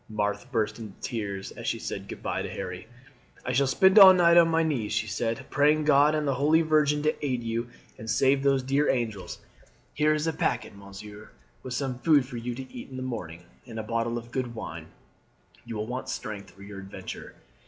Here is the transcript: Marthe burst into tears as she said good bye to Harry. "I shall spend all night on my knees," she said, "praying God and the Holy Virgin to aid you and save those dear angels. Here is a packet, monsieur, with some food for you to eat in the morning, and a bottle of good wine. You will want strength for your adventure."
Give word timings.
Marthe 0.09 0.51
burst 0.51 0.79
into 0.79 0.99
tears 0.99 1.51
as 1.51 1.67
she 1.67 1.77
said 1.77 2.07
good 2.07 2.23
bye 2.23 2.41
to 2.41 2.49
Harry. 2.49 2.87
"I 3.45 3.51
shall 3.53 3.67
spend 3.67 3.99
all 3.99 4.13
night 4.15 4.35
on 4.35 4.47
my 4.47 4.63
knees," 4.63 4.93
she 4.93 5.05
said, 5.05 5.45
"praying 5.51 5.83
God 5.83 6.15
and 6.15 6.27
the 6.27 6.33
Holy 6.33 6.63
Virgin 6.63 7.03
to 7.03 7.23
aid 7.23 7.43
you 7.43 7.67
and 7.99 8.09
save 8.09 8.41
those 8.41 8.63
dear 8.63 8.89
angels. 8.89 9.37
Here 9.93 10.15
is 10.15 10.25
a 10.25 10.33
packet, 10.33 10.75
monsieur, 10.75 11.29
with 11.61 11.75
some 11.75 11.99
food 11.99 12.25
for 12.25 12.37
you 12.37 12.55
to 12.55 12.73
eat 12.73 12.89
in 12.89 12.97
the 12.97 13.03
morning, 13.03 13.43
and 13.67 13.77
a 13.79 13.83
bottle 13.83 14.17
of 14.17 14.31
good 14.31 14.55
wine. 14.55 14.87
You 15.65 15.75
will 15.75 15.85
want 15.85 16.09
strength 16.09 16.49
for 16.49 16.63
your 16.63 16.79
adventure." 16.79 17.35